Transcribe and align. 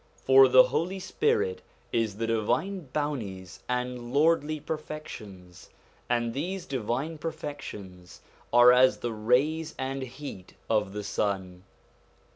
For 0.25 0.47
the 0.47 0.63
Holy 0.63 0.97
Spirit 0.99 1.61
is 1.91 2.17
the 2.17 2.25
divine 2.25 2.89
bounties 2.91 3.59
and 3.69 4.11
lordly 4.11 4.59
perfections; 4.59 5.69
and 6.09 6.33
these 6.33 6.65
divine 6.65 7.19
perfections 7.19 8.21
are 8.51 8.73
as 8.73 8.97
the 8.97 9.13
rays 9.13 9.75
and 9.77 10.01
heat 10.01 10.55
of 10.67 10.93
the 10.93 11.03
sun. 11.03 11.65